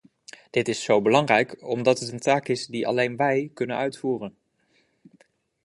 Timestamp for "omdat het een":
1.63-2.19